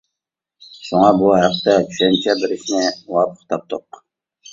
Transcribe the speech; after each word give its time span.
شۇڭا 0.85 1.09
بۇ 1.19 1.27
ھەقتە 1.39 1.75
چۈشەنچە 1.91 2.35
بېرىشنى 2.39 2.81
مۇۋاپىق 2.95 3.45
تاپتۇق. 3.53 4.01